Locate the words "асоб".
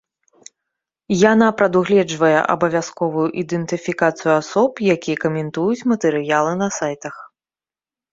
4.41-4.71